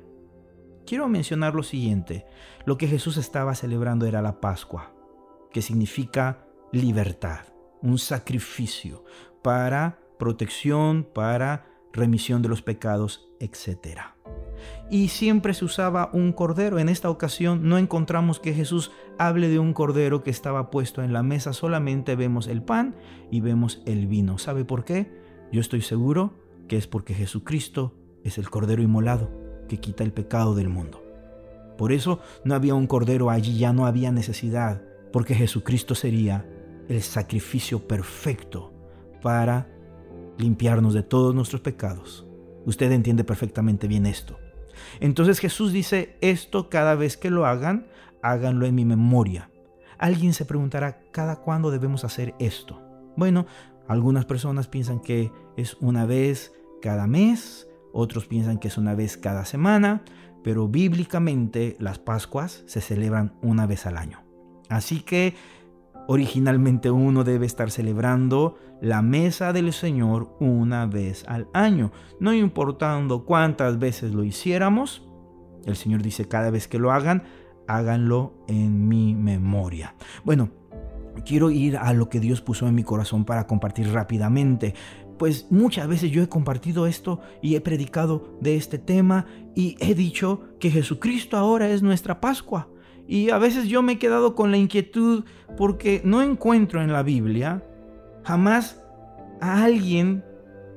Quiero 0.86 1.08
mencionar 1.08 1.54
lo 1.54 1.62
siguiente, 1.62 2.26
lo 2.64 2.76
que 2.78 2.88
Jesús 2.88 3.16
estaba 3.16 3.54
celebrando 3.54 4.06
era 4.06 4.22
la 4.22 4.40
Pascua 4.40 4.92
que 5.52 5.62
significa 5.62 6.46
libertad, 6.72 7.40
un 7.82 7.98
sacrificio 7.98 9.04
para 9.42 9.98
protección, 10.18 11.06
para 11.14 11.66
remisión 11.92 12.42
de 12.42 12.48
los 12.48 12.62
pecados, 12.62 13.28
etc. 13.38 14.00
Y 14.90 15.08
siempre 15.08 15.52
se 15.52 15.64
usaba 15.64 16.10
un 16.12 16.32
cordero. 16.32 16.78
En 16.78 16.88
esta 16.88 17.10
ocasión 17.10 17.68
no 17.68 17.76
encontramos 17.76 18.40
que 18.40 18.54
Jesús 18.54 18.92
hable 19.18 19.48
de 19.48 19.58
un 19.58 19.74
cordero 19.74 20.22
que 20.22 20.30
estaba 20.30 20.70
puesto 20.70 21.02
en 21.02 21.12
la 21.12 21.22
mesa, 21.22 21.52
solamente 21.52 22.16
vemos 22.16 22.46
el 22.46 22.62
pan 22.62 22.96
y 23.30 23.40
vemos 23.40 23.82
el 23.84 24.06
vino. 24.06 24.38
¿Sabe 24.38 24.64
por 24.64 24.84
qué? 24.84 25.12
Yo 25.52 25.60
estoy 25.60 25.82
seguro 25.82 26.40
que 26.68 26.78
es 26.78 26.86
porque 26.86 27.14
Jesucristo 27.14 27.94
es 28.24 28.38
el 28.38 28.48
cordero 28.48 28.82
inmolado 28.82 29.41
que 29.72 29.80
quita 29.80 30.04
el 30.04 30.12
pecado 30.12 30.54
del 30.54 30.68
mundo. 30.68 31.02
Por 31.78 31.92
eso 31.92 32.20
no 32.44 32.54
había 32.54 32.74
un 32.74 32.86
cordero 32.86 33.30
allí, 33.30 33.56
ya 33.56 33.72
no 33.72 33.86
había 33.86 34.12
necesidad 34.12 34.82
porque 35.10 35.34
Jesucristo 35.34 35.94
sería 35.94 36.46
el 36.90 37.00
sacrificio 37.00 37.88
perfecto 37.88 38.70
para 39.22 39.66
limpiarnos 40.36 40.92
de 40.92 41.02
todos 41.02 41.34
nuestros 41.34 41.62
pecados. 41.62 42.26
Usted 42.66 42.92
entiende 42.92 43.24
perfectamente 43.24 43.88
bien 43.88 44.04
esto. 44.04 44.38
Entonces 45.00 45.38
Jesús 45.38 45.72
dice, 45.72 46.18
esto 46.20 46.68
cada 46.68 46.94
vez 46.94 47.16
que 47.16 47.30
lo 47.30 47.46
hagan, 47.46 47.86
háganlo 48.20 48.66
en 48.66 48.74
mi 48.74 48.84
memoria. 48.84 49.50
Alguien 49.96 50.34
se 50.34 50.44
preguntará, 50.44 51.00
¿cada 51.12 51.36
cuándo 51.36 51.70
debemos 51.70 52.04
hacer 52.04 52.34
esto? 52.38 52.78
Bueno, 53.16 53.46
algunas 53.88 54.26
personas 54.26 54.68
piensan 54.68 55.00
que 55.00 55.32
es 55.56 55.78
una 55.80 56.04
vez 56.04 56.52
cada 56.82 57.06
mes, 57.06 57.68
otros 57.92 58.26
piensan 58.26 58.58
que 58.58 58.68
es 58.68 58.78
una 58.78 58.94
vez 58.94 59.16
cada 59.16 59.44
semana, 59.44 60.02
pero 60.42 60.68
bíblicamente 60.68 61.76
las 61.78 61.98
Pascuas 61.98 62.64
se 62.66 62.80
celebran 62.80 63.34
una 63.42 63.66
vez 63.66 63.86
al 63.86 63.96
año. 63.96 64.20
Así 64.68 65.00
que 65.00 65.34
originalmente 66.08 66.90
uno 66.90 67.24
debe 67.24 67.46
estar 67.46 67.70
celebrando 67.70 68.56
la 68.80 69.02
mesa 69.02 69.52
del 69.52 69.72
Señor 69.72 70.36
una 70.40 70.86
vez 70.86 71.24
al 71.28 71.48
año, 71.54 71.92
no 72.18 72.34
importando 72.34 73.24
cuántas 73.24 73.78
veces 73.78 74.12
lo 74.12 74.24
hiciéramos. 74.24 75.08
El 75.64 75.76
Señor 75.76 76.02
dice 76.02 76.26
cada 76.26 76.50
vez 76.50 76.66
que 76.66 76.80
lo 76.80 76.90
hagan, 76.90 77.22
háganlo 77.68 78.34
en 78.48 78.88
mi 78.88 79.14
memoria. 79.14 79.94
Bueno, 80.24 80.50
quiero 81.24 81.50
ir 81.50 81.76
a 81.76 81.92
lo 81.92 82.08
que 82.08 82.18
Dios 82.18 82.40
puso 82.40 82.66
en 82.66 82.74
mi 82.74 82.82
corazón 82.82 83.24
para 83.24 83.46
compartir 83.46 83.92
rápidamente 83.92 84.74
pues 85.22 85.46
muchas 85.50 85.86
veces 85.86 86.10
yo 86.10 86.20
he 86.20 86.28
compartido 86.28 86.88
esto 86.88 87.20
y 87.40 87.54
he 87.54 87.60
predicado 87.60 88.36
de 88.40 88.56
este 88.56 88.76
tema 88.76 89.26
y 89.54 89.76
he 89.78 89.94
dicho 89.94 90.40
que 90.58 90.68
Jesucristo 90.68 91.36
ahora 91.36 91.70
es 91.70 91.80
nuestra 91.80 92.20
Pascua. 92.20 92.66
Y 93.06 93.30
a 93.30 93.38
veces 93.38 93.68
yo 93.68 93.82
me 93.82 93.92
he 93.92 93.98
quedado 94.00 94.34
con 94.34 94.50
la 94.50 94.56
inquietud 94.56 95.22
porque 95.56 96.02
no 96.04 96.22
encuentro 96.22 96.82
en 96.82 96.92
la 96.92 97.04
Biblia 97.04 97.62
jamás 98.24 98.82
a 99.40 99.62
alguien 99.62 100.24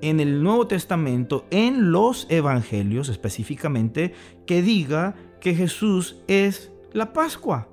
en 0.04 0.20
el 0.20 0.44
Nuevo 0.44 0.68
Testamento, 0.68 1.48
en 1.50 1.92
los 1.92 2.28
Evangelios 2.30 3.10
específicamente, 3.10 4.14
que 4.46 4.62
diga 4.62 5.16
que 5.42 5.56
Jesús 5.56 6.22
es 6.28 6.72
la 6.94 7.14
Pascua. 7.14 7.68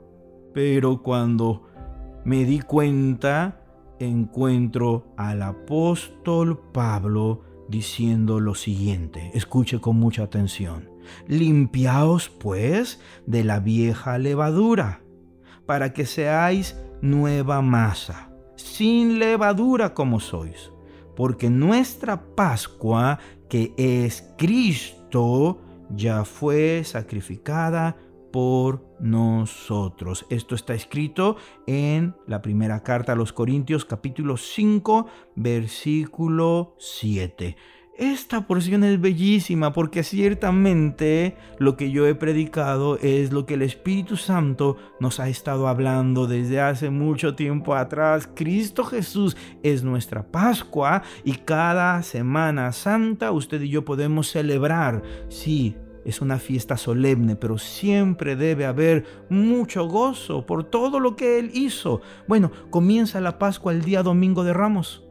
Pero 0.54 1.02
cuando 1.02 1.68
me 2.24 2.46
di 2.46 2.60
cuenta 2.60 3.61
encuentro 4.06 5.12
al 5.16 5.42
apóstol 5.42 6.58
Pablo 6.72 7.42
diciendo 7.68 8.40
lo 8.40 8.54
siguiente. 8.54 9.30
Escuche 9.34 9.80
con 9.80 9.96
mucha 9.96 10.24
atención. 10.24 10.90
Limpiaos 11.26 12.28
pues 12.28 13.00
de 13.26 13.44
la 13.44 13.60
vieja 13.60 14.18
levadura, 14.18 15.02
para 15.66 15.92
que 15.92 16.06
seáis 16.06 16.76
nueva 17.00 17.62
masa, 17.62 18.30
sin 18.56 19.18
levadura 19.18 19.94
como 19.94 20.20
sois, 20.20 20.70
porque 21.16 21.50
nuestra 21.50 22.34
Pascua, 22.34 23.18
que 23.48 23.74
es 23.76 24.32
Cristo, 24.38 25.60
ya 25.90 26.24
fue 26.24 26.82
sacrificada 26.84 27.96
por 28.32 28.84
nosotros. 28.98 30.26
Esto 30.30 30.54
está 30.54 30.74
escrito 30.74 31.36
en 31.66 32.16
la 32.26 32.42
primera 32.42 32.82
carta 32.82 33.12
a 33.12 33.16
los 33.16 33.32
Corintios 33.32 33.84
capítulo 33.84 34.36
5 34.36 35.06
versículo 35.36 36.74
7. 36.78 37.56
Esta 37.98 38.46
porción 38.46 38.84
es 38.84 38.98
bellísima 38.98 39.74
porque 39.74 40.02
ciertamente 40.02 41.36
lo 41.58 41.76
que 41.76 41.90
yo 41.90 42.06
he 42.06 42.14
predicado 42.14 42.98
es 43.02 43.32
lo 43.32 43.44
que 43.44 43.54
el 43.54 43.62
Espíritu 43.62 44.16
Santo 44.16 44.78
nos 44.98 45.20
ha 45.20 45.28
estado 45.28 45.68
hablando 45.68 46.26
desde 46.26 46.58
hace 46.58 46.88
mucho 46.88 47.34
tiempo 47.34 47.74
atrás. 47.74 48.28
Cristo 48.34 48.84
Jesús 48.84 49.36
es 49.62 49.84
nuestra 49.84 50.22
Pascua 50.22 51.02
y 51.22 51.32
cada 51.32 52.02
Semana 52.02 52.72
Santa 52.72 53.30
usted 53.30 53.60
y 53.60 53.68
yo 53.68 53.84
podemos 53.84 54.26
celebrar, 54.28 55.02
sí, 55.28 55.76
es 56.04 56.20
una 56.20 56.38
fiesta 56.38 56.76
solemne, 56.76 57.36
pero 57.36 57.58
siempre 57.58 58.36
debe 58.36 58.66
haber 58.66 59.04
mucho 59.28 59.86
gozo 59.86 60.46
por 60.46 60.64
todo 60.64 61.00
lo 61.00 61.16
que 61.16 61.38
Él 61.38 61.50
hizo. 61.54 62.00
Bueno, 62.26 62.50
comienza 62.70 63.20
la 63.20 63.38
Pascua 63.38 63.72
el 63.72 63.82
día 63.82 64.02
domingo 64.02 64.44
de 64.44 64.52
Ramos. 64.52 65.04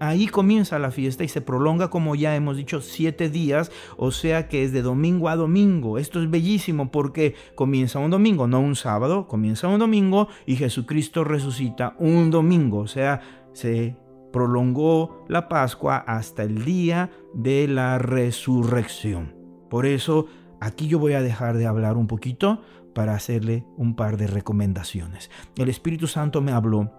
Ahí 0.00 0.28
comienza 0.28 0.78
la 0.78 0.92
fiesta 0.92 1.24
y 1.24 1.28
se 1.28 1.40
prolonga, 1.40 1.90
como 1.90 2.14
ya 2.14 2.36
hemos 2.36 2.56
dicho, 2.56 2.80
siete 2.80 3.28
días, 3.30 3.72
o 3.96 4.12
sea 4.12 4.46
que 4.48 4.62
es 4.62 4.72
de 4.72 4.82
domingo 4.82 5.28
a 5.28 5.34
domingo. 5.34 5.98
Esto 5.98 6.22
es 6.22 6.30
bellísimo 6.30 6.92
porque 6.92 7.34
comienza 7.56 7.98
un 7.98 8.10
domingo, 8.10 8.46
no 8.46 8.60
un 8.60 8.76
sábado, 8.76 9.26
comienza 9.26 9.66
un 9.66 9.80
domingo 9.80 10.28
y 10.46 10.54
Jesucristo 10.54 11.24
resucita 11.24 11.96
un 11.98 12.30
domingo, 12.30 12.78
o 12.78 12.86
sea, 12.86 13.22
se 13.54 13.96
prolongó 14.32 15.24
la 15.28 15.48
Pascua 15.48 15.96
hasta 15.96 16.44
el 16.44 16.64
día 16.64 17.10
de 17.34 17.66
la 17.66 17.98
resurrección. 17.98 19.37
Por 19.68 19.86
eso 19.86 20.26
aquí 20.60 20.88
yo 20.88 20.98
voy 20.98 21.12
a 21.12 21.22
dejar 21.22 21.56
de 21.56 21.66
hablar 21.66 21.96
un 21.96 22.06
poquito 22.06 22.62
para 22.94 23.14
hacerle 23.14 23.64
un 23.76 23.94
par 23.94 24.16
de 24.16 24.26
recomendaciones. 24.26 25.30
El 25.56 25.68
Espíritu 25.68 26.06
Santo 26.06 26.40
me 26.40 26.52
habló 26.52 26.90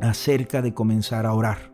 acerca 0.00 0.62
de 0.62 0.74
comenzar 0.74 1.26
a 1.26 1.34
orar. 1.34 1.72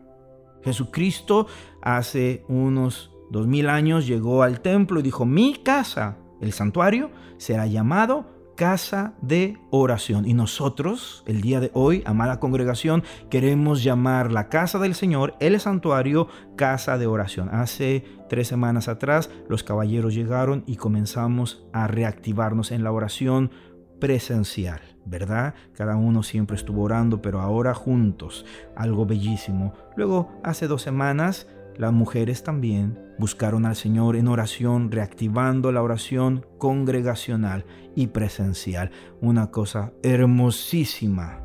Jesucristo 0.63 1.47
hace 1.81 2.43
unos 2.47 3.11
dos 3.29 3.47
mil 3.47 3.69
años 3.69 4.07
llegó 4.07 4.43
al 4.43 4.61
templo 4.61 4.99
y 4.99 5.03
dijo, 5.03 5.25
mi 5.25 5.55
casa, 5.55 6.17
el 6.41 6.53
santuario, 6.53 7.11
será 7.37 7.67
llamado 7.67 8.37
casa 8.57 9.13
de 9.21 9.57
oración. 9.69 10.27
Y 10.27 10.33
nosotros, 10.33 11.23
el 11.27 11.41
día 11.41 11.59
de 11.59 11.69
hoy, 11.73 12.01
amada 12.05 12.39
congregación, 12.39 13.03
queremos 13.29 13.83
llamar 13.83 14.31
la 14.31 14.49
casa 14.49 14.79
del 14.79 14.95
Señor, 14.95 15.35
el 15.39 15.59
santuario, 15.59 16.27
casa 16.55 16.97
de 16.97 17.05
oración. 17.05 17.49
Hace 17.53 18.03
tres 18.27 18.47
semanas 18.47 18.87
atrás 18.87 19.29
los 19.49 19.63
caballeros 19.63 20.13
llegaron 20.13 20.63
y 20.67 20.75
comenzamos 20.75 21.65
a 21.73 21.87
reactivarnos 21.87 22.71
en 22.71 22.83
la 22.83 22.91
oración 22.91 23.51
presencial, 23.99 24.81
¿verdad? 25.05 25.55
Cada 25.73 25.95
uno 25.95 26.23
siempre 26.23 26.55
estuvo 26.55 26.83
orando, 26.83 27.21
pero 27.21 27.41
ahora 27.41 27.73
juntos, 27.73 28.45
algo 28.75 29.05
bellísimo. 29.05 29.73
Luego, 29.95 30.31
hace 30.43 30.67
dos 30.67 30.81
semanas, 30.81 31.47
las 31.77 31.93
mujeres 31.93 32.43
también 32.43 32.99
buscaron 33.19 33.65
al 33.65 33.75
Señor 33.75 34.15
en 34.15 34.27
oración, 34.27 34.91
reactivando 34.91 35.71
la 35.71 35.81
oración 35.81 36.45
congregacional 36.57 37.65
y 37.95 38.07
presencial. 38.07 38.91
Una 39.21 39.51
cosa 39.51 39.91
hermosísima. 40.03 41.41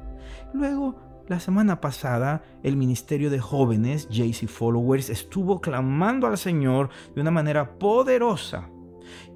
Luego, 0.55 0.97
la 1.29 1.41
semana 1.41 1.81
pasada, 1.81 2.45
el 2.63 2.77
Ministerio 2.77 3.31
de 3.31 3.41
Jóvenes, 3.41 4.09
JC 4.09 4.49
Followers, 4.49 5.11
estuvo 5.11 5.61
clamando 5.61 6.27
al 6.27 6.39
Señor 6.39 6.91
de 7.15 7.21
una 7.21 7.31
manera 7.31 7.79
poderosa. 7.79 8.69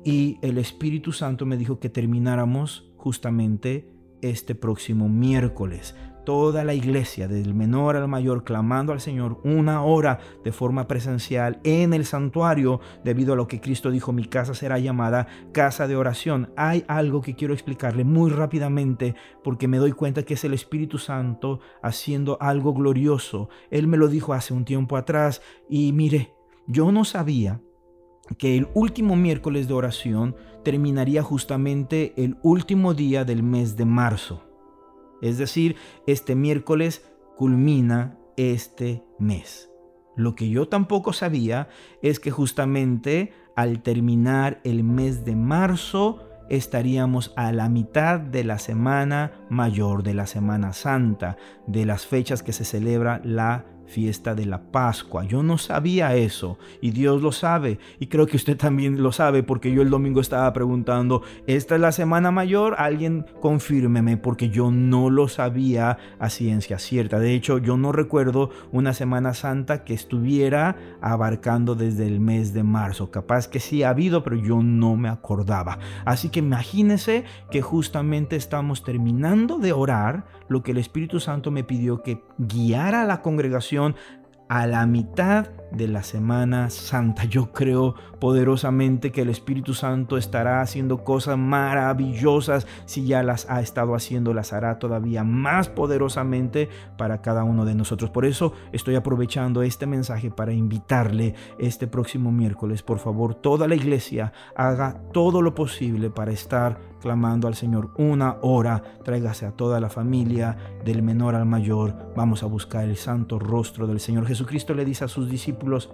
Y 0.05 0.39
el 0.43 0.59
Espíritu 0.59 1.13
Santo 1.13 1.47
me 1.47 1.57
dijo 1.57 1.81
que 1.81 1.89
termináramos 1.89 2.93
justamente 2.97 3.89
este 4.23 4.55
próximo 4.55 5.09
miércoles 5.09 5.95
toda 6.27 6.65
la 6.65 6.75
iglesia, 6.75 7.29
del 7.29 7.55
menor 7.55 7.97
al 7.97 8.09
mayor, 8.09 8.45
clamando 8.45 8.93
al 8.93 9.01
Señor 9.01 9.41
una 9.45 9.83
hora 9.83 10.19
de 10.45 10.53
forma 10.53 10.87
presencial 10.87 11.61
en 11.65 11.95
el 11.95 12.05
santuario, 12.05 12.81
debido 13.05 13.33
a 13.33 13.37
lo 13.37 13.49
que 13.49 13.61
Cristo 13.61 13.91
dijo, 13.91 14.13
mi 14.13 14.27
casa 14.27 14.53
será 14.53 14.79
llamada 14.79 15.29
casa 15.53 15.89
de 15.89 15.97
oración. 15.97 16.53
Hay 16.57 16.85
algo 16.89 17.23
que 17.23 17.37
quiero 17.37 17.55
explicarle 17.55 18.05
muy 18.05 18.31
rápidamente 18.31 19.15
porque 19.43 19.69
me 19.69 19.79
doy 19.79 19.93
cuenta 19.93 20.25
que 20.25 20.35
es 20.35 20.45
el 20.45 20.53
Espíritu 20.53 20.99
Santo 20.99 21.61
haciendo 21.83 22.37
algo 22.41 22.75
glorioso. 22.75 23.49
Él 23.71 23.87
me 23.87 23.97
lo 23.97 24.09
dijo 24.09 24.35
hace 24.35 24.53
un 24.53 24.67
tiempo 24.67 24.97
atrás 24.97 25.41
y 25.71 25.93
mire, 25.93 26.35
yo 26.67 26.91
no 26.91 27.05
sabía 27.05 27.63
que 28.37 28.57
el 28.57 28.67
último 28.75 29.15
miércoles 29.15 29.69
de 29.69 29.75
oración 29.75 30.35
terminaría 30.65 31.23
justamente 31.23 32.13
el 32.17 32.37
último 32.43 32.95
día 32.95 33.25
del 33.25 33.45
mes 33.45 33.77
de 33.77 33.85
marzo. 33.85 34.46
Es 35.23 35.39
decir, 35.39 35.77
este 36.07 36.35
miércoles 36.35 37.09
culmina 37.37 38.19
este 38.37 39.03
mes. 39.19 39.71
Lo 40.17 40.35
que 40.35 40.49
yo 40.49 40.69
tampoco 40.69 41.13
sabía 41.13 41.69
es 42.03 42.21
que 42.21 42.31
justamente 42.31 43.33
al 43.55 43.83
terminar 43.83 44.61
el 44.65 44.83
mes 44.83 45.25
de 45.25 45.37
marzo 45.37 46.23
estaríamos 46.49 47.33
a 47.37 47.53
la 47.53 47.69
mitad 47.69 48.21
de 48.21 48.45
la 48.45 48.59
semana 48.59 49.33
mayor, 49.51 50.03
de 50.03 50.15
la 50.15 50.27
Semana 50.27 50.73
Santa, 50.73 51.37
de 51.67 51.85
las 51.85 52.07
fechas 52.07 52.43
que 52.43 52.53
se 52.53 52.65
celebra 52.65 53.21
la 53.25 53.67
fiesta 53.87 54.35
de 54.35 54.47
la 54.47 54.63
Pascua. 54.71 55.25
Yo 55.25 55.43
no 55.43 55.59
sabía 55.59 56.15
eso 56.15 56.59
y 56.81 56.91
Dios 56.91 57.23
lo 57.23 57.33
sabe 57.33 57.79
y 57.99 58.07
creo 58.07 58.27
que 58.27 58.37
usted 58.37 58.57
también 58.57 59.03
lo 59.03 59.13
sabe 59.13 59.43
porque 59.43 59.73
yo 59.73 59.83
el 59.83 59.91
domingo 59.91 60.21
estaba 60.21 60.53
preguntando, 60.53 61.23
¿esta 61.47 61.77
es 61.77 61.81
la 61.81 61.93
semana 61.93 62.31
mayor? 62.31 62.75
Alguien 62.79 63.27
confírmeme 63.41 64.17
porque 64.17 64.51
yo 64.51 64.71
no 64.71 65.11
lo 65.11 65.29
sabía 65.29 65.99
a 66.19 66.31
ciencia 66.31 66.79
cierta. 66.79 67.19
De 67.19 67.35
hecho, 67.35 67.59
yo 67.59 67.77
no 67.77 67.93
recuerdo 67.93 68.51
una 68.73 68.93
Semana 68.93 69.35
Santa 69.35 69.85
que 69.85 69.95
estuviera 69.95 70.77
abarcando 71.01 71.75
desde 71.75 72.07
el 72.07 72.21
mes 72.21 72.53
de 72.53 72.63
marzo. 72.63 73.11
Capaz 73.11 73.49
que 73.49 73.61
sí 73.61 73.83
ha 73.83 73.91
habido, 73.91 74.23
pero 74.23 74.37
yo 74.37 74.63
no 74.63 74.97
me 74.97 75.09
acordaba. 75.09 75.79
Así 76.05 76.29
que 76.29 76.41
imagínese 76.41 77.25
que 77.51 77.63
justamente 77.63 78.37
estamos 78.37 78.83
terminando 78.83 79.59
de 79.59 79.73
orar 79.73 80.25
lo 80.49 80.63
que 80.63 80.71
el 80.71 80.79
Espíritu 80.79 81.21
Santo 81.21 81.51
me 81.51 81.65
pidió 81.65 82.03
que 82.03 82.23
guiara 82.39 83.03
a 83.03 83.07
la 83.07 83.21
congregación 83.23 83.76
a 84.49 84.67
la 84.67 84.87
mitad 84.87 85.49
de 85.73 85.89
la 85.89 86.03
Semana 86.03 86.71
Santa. 86.71 87.25
Yo 87.25 87.53
creo 87.53 87.95
poderosamente 88.21 89.11
que 89.11 89.23
el 89.23 89.29
Espíritu 89.29 89.75
Santo 89.75 90.17
estará 90.17 90.61
haciendo 90.61 91.03
cosas 91.05 91.37
maravillosas. 91.37 92.67
Si 92.87 93.07
ya 93.07 93.23
las 93.23 93.51
ha 93.51 93.61
estado 93.61 93.95
haciendo, 93.95 94.33
las 94.33 94.53
hará 94.53 94.79
todavía 94.79 95.25
más 95.25 95.69
poderosamente 95.69 96.69
para 96.97 97.21
cada 97.21 97.45
uno 97.45 97.65
de 97.65 97.75
nosotros. 97.75 98.11
Por 98.11 98.25
eso 98.25 98.53
estoy 98.73 98.95
aprovechando 98.95 99.63
este 99.63 99.87
mensaje 99.87 100.31
para 100.31 100.53
invitarle 100.53 101.35
este 101.59 101.87
próximo 101.87 102.31
miércoles. 102.31 102.83
Por 102.83 102.99
favor, 102.99 103.35
toda 103.35 103.67
la 103.67 103.75
iglesia 103.75 104.33
haga 104.55 105.03
todo 105.13 105.43
lo 105.43 105.55
posible 105.55 106.11
para 106.11 106.31
estar 106.31 106.79
clamando 107.01 107.49
al 107.49 107.55
Señor 107.55 107.91
una 107.97 108.37
hora. 108.43 108.83
Tráigase 109.05 109.47
a 109.47 109.53
toda 109.53 109.81
la 109.81 109.91
familia, 109.91 110.57
del 110.85 111.03
menor 111.03 111.35
al 111.35 111.47
mayor. 111.47 112.13
Vamos 112.17 112.43
a 112.43 112.47
buscar 112.47 112.85
el 112.85 112.97
santo 112.97 113.39
rostro 113.39 113.87
del 113.87 114.01
Señor. 114.01 114.27
Jesucristo 114.27 114.75
le 114.75 114.85
dice 114.85 115.05
a 115.05 115.09
sus 115.09 115.31
discípulos, 115.31 115.91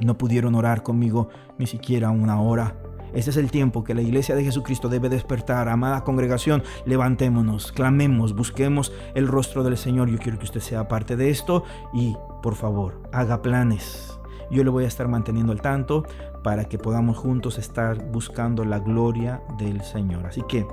no 0.00 0.16
pudieron 0.16 0.54
orar 0.54 0.82
conmigo 0.82 1.28
ni 1.58 1.66
siquiera 1.66 2.10
una 2.10 2.40
hora. 2.40 2.76
Este 3.12 3.30
es 3.30 3.36
el 3.36 3.50
tiempo 3.50 3.82
que 3.82 3.94
la 3.94 4.02
iglesia 4.02 4.36
de 4.36 4.44
Jesucristo 4.44 4.88
debe 4.88 5.08
despertar. 5.08 5.68
Amada 5.68 6.04
congregación, 6.04 6.62
levantémonos, 6.86 7.72
clamemos, 7.72 8.34
busquemos 8.34 8.92
el 9.14 9.26
rostro 9.26 9.64
del 9.64 9.76
Señor. 9.76 10.08
Yo 10.08 10.18
quiero 10.18 10.38
que 10.38 10.44
usted 10.44 10.60
sea 10.60 10.86
parte 10.86 11.16
de 11.16 11.30
esto 11.30 11.64
y 11.92 12.16
por 12.42 12.54
favor, 12.54 13.00
haga 13.12 13.42
planes. 13.42 14.16
Yo 14.50 14.64
le 14.64 14.70
voy 14.70 14.84
a 14.84 14.88
estar 14.88 15.06
manteniendo 15.06 15.52
al 15.52 15.60
tanto 15.60 16.04
para 16.42 16.64
que 16.64 16.78
podamos 16.78 17.18
juntos 17.18 17.58
estar 17.58 18.10
buscando 18.10 18.64
la 18.64 18.78
gloria 18.78 19.42
del 19.58 19.82
Señor. 19.82 20.26
Así 20.26 20.42
que, 20.48 20.66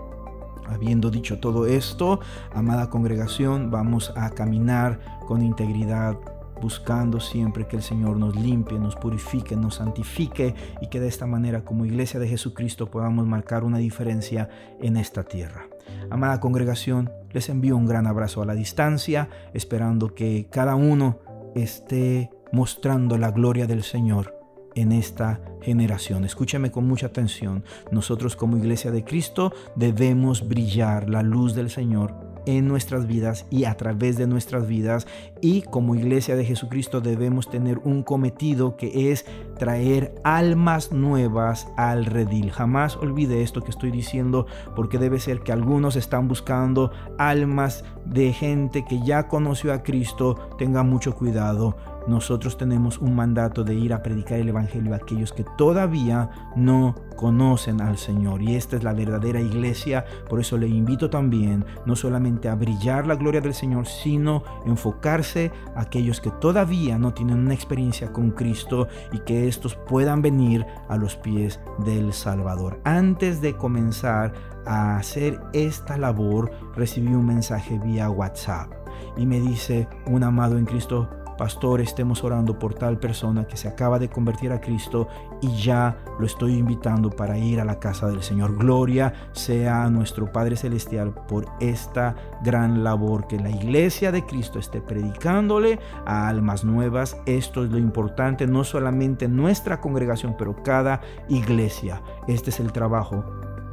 habiendo 0.67 1.09
dicho 1.09 1.39
todo 1.39 1.65
esto, 1.65 2.19
amada 2.53 2.89
congregación, 2.89 3.71
vamos 3.71 4.13
a 4.15 4.29
caminar 4.31 4.99
con 5.27 5.41
integridad 5.41 6.17
buscando 6.61 7.19
siempre 7.19 7.67
que 7.67 7.75
el 7.75 7.83
Señor 7.83 8.17
nos 8.17 8.35
limpie, 8.35 8.79
nos 8.79 8.95
purifique, 8.95 9.55
nos 9.55 9.75
santifique 9.75 10.55
y 10.81 10.87
que 10.87 10.99
de 10.99 11.07
esta 11.07 11.27
manera 11.27 11.63
como 11.63 11.85
iglesia 11.85 12.19
de 12.19 12.27
Jesucristo 12.27 12.89
podamos 12.89 13.27
marcar 13.27 13.63
una 13.63 13.77
diferencia 13.77 14.49
en 14.81 14.97
esta 14.97 15.23
tierra. 15.23 15.67
Amada 16.09 16.39
congregación, 16.39 17.11
les 17.31 17.49
envío 17.49 17.77
un 17.77 17.85
gran 17.85 18.07
abrazo 18.07 18.41
a 18.41 18.45
la 18.45 18.55
distancia, 18.55 19.29
esperando 19.53 20.15
que 20.15 20.47
cada 20.49 20.75
uno 20.75 21.19
esté 21.55 22.31
mostrando 22.51 23.17
la 23.17 23.31
gloria 23.31 23.67
del 23.67 23.83
Señor 23.83 24.36
en 24.77 24.91
esta 24.91 25.41
generación. 25.61 26.23
Escúchame 26.23 26.71
con 26.71 26.87
mucha 26.87 27.07
atención. 27.07 27.63
Nosotros 27.91 28.35
como 28.35 28.57
iglesia 28.57 28.91
de 28.91 29.03
Cristo 29.03 29.51
debemos 29.75 30.47
brillar 30.47 31.09
la 31.09 31.23
luz 31.23 31.55
del 31.55 31.69
Señor 31.69 32.13
en 32.45 32.67
nuestras 32.67 33.07
vidas 33.07 33.45
y 33.49 33.65
a 33.65 33.75
través 33.75 34.17
de 34.17 34.27
nuestras 34.27 34.67
vidas. 34.67 35.05
Y 35.41 35.63
como 35.63 35.95
iglesia 35.95 36.35
de 36.35 36.45
Jesucristo 36.45 37.01
debemos 37.01 37.49
tener 37.49 37.79
un 37.79 38.03
cometido 38.03 38.77
que 38.77 39.11
es 39.11 39.25
traer 39.59 40.15
almas 40.23 40.91
nuevas 40.91 41.67
al 41.75 42.05
redil. 42.05 42.51
Jamás 42.51 42.95
olvide 42.95 43.41
esto 43.41 43.61
que 43.61 43.71
estoy 43.71 43.91
diciendo 43.91 44.45
porque 44.75 44.97
debe 44.99 45.19
ser 45.19 45.41
que 45.41 45.51
algunos 45.51 45.95
están 45.95 46.27
buscando 46.27 46.91
almas 47.17 47.83
de 48.05 48.31
gente 48.31 48.85
que 48.85 49.01
ya 49.03 49.27
conoció 49.27 49.73
a 49.73 49.83
Cristo. 49.83 50.35
Tenga 50.57 50.83
mucho 50.83 51.15
cuidado 51.15 51.96
nosotros 52.07 52.57
tenemos 52.57 52.99
un 52.99 53.15
mandato 53.15 53.63
de 53.63 53.75
ir 53.75 53.93
a 53.93 54.01
predicar 54.01 54.39
el 54.39 54.49
Evangelio 54.49 54.93
a 54.93 54.97
aquellos 54.97 55.33
que 55.33 55.45
todavía 55.57 56.29
no 56.55 56.95
conocen 57.15 57.81
al 57.81 57.97
Señor. 57.97 58.41
Y 58.41 58.55
esta 58.55 58.77
es 58.77 58.83
la 58.83 58.93
verdadera 58.93 59.41
iglesia. 59.41 60.05
Por 60.29 60.39
eso 60.39 60.57
le 60.57 60.67
invito 60.67 61.09
también 61.09 61.65
no 61.85 61.95
solamente 61.95 62.47
a 62.47 62.55
brillar 62.55 63.07
la 63.07 63.15
gloria 63.15 63.41
del 63.41 63.53
Señor, 63.53 63.87
sino 63.87 64.43
enfocarse 64.65 65.51
a 65.75 65.81
aquellos 65.81 66.21
que 66.21 66.31
todavía 66.31 66.97
no 66.97 67.13
tienen 67.13 67.39
una 67.39 67.53
experiencia 67.53 68.13
con 68.13 68.31
Cristo 68.31 68.87
y 69.11 69.19
que 69.19 69.47
estos 69.47 69.75
puedan 69.75 70.21
venir 70.21 70.65
a 70.87 70.97
los 70.97 71.15
pies 71.15 71.59
del 71.79 72.13
Salvador. 72.13 72.79
Antes 72.83 73.41
de 73.41 73.55
comenzar 73.57 74.33
a 74.65 74.97
hacer 74.97 75.39
esta 75.53 75.97
labor, 75.97 76.51
recibí 76.75 77.13
un 77.13 77.25
mensaje 77.25 77.79
vía 77.79 78.09
WhatsApp 78.09 78.71
y 79.15 79.25
me 79.25 79.39
dice 79.39 79.87
un 80.05 80.23
amado 80.23 80.57
en 80.57 80.65
Cristo, 80.65 81.09
pastor, 81.37 81.79
estemos 81.81 82.23
orando 82.23 82.59
por 82.59 82.73
tal 82.73 82.99
persona 82.99 83.47
que 83.47 83.55
se 83.55 83.67
acaba 83.67 83.99
de 83.99 84.09
convertir 84.09 84.51
a 84.51 84.59
Cristo 84.59 85.07
y 85.41 85.55
ya 85.55 85.97
lo 86.19 86.25
estoy 86.25 86.55
invitando 86.55 87.09
para 87.09 87.37
ir 87.37 87.61
a 87.61 87.65
la 87.65 87.79
casa 87.79 88.07
del 88.07 88.23
Señor. 88.23 88.57
Gloria 88.57 89.13
sea 89.31 89.83
a 89.83 89.89
nuestro 89.89 90.31
Padre 90.31 90.57
Celestial 90.57 91.13
por 91.27 91.45
esta 91.59 92.15
gran 92.43 92.83
labor 92.83 93.27
que 93.27 93.39
la 93.39 93.49
iglesia 93.49 94.11
de 94.11 94.25
Cristo 94.25 94.59
esté 94.59 94.81
predicándole 94.81 95.79
a 96.05 96.27
almas 96.27 96.63
nuevas. 96.65 97.17
Esto 97.25 97.63
es 97.63 97.71
lo 97.71 97.77
importante, 97.77 98.47
no 98.47 98.63
solamente 98.63 99.27
nuestra 99.27 99.79
congregación, 99.79 100.35
pero 100.37 100.63
cada 100.63 101.01
iglesia. 101.29 102.01
Este 102.27 102.49
es 102.49 102.59
el 102.59 102.71
trabajo 102.71 103.23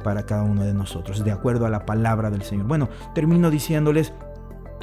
para 0.05 0.23
cada 0.23 0.43
uno 0.43 0.63
de 0.63 0.73
nosotros, 0.75 1.23
de 1.23 1.31
acuerdo 1.31 1.65
a 1.65 1.69
la 1.71 1.87
palabra 1.87 2.29
del 2.29 2.43
Señor. 2.43 2.67
Bueno, 2.67 2.89
termino 3.15 3.49
diciéndoles 3.49 4.13